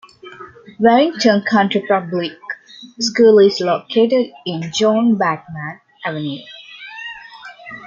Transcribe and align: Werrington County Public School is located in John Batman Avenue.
Werrington 0.79 1.45
County 1.45 1.83
Public 1.87 2.31
School 2.99 3.37
is 3.37 3.59
located 3.61 4.31
in 4.47 4.71
John 4.73 5.15
Batman 5.15 5.79
Avenue. 6.03 6.39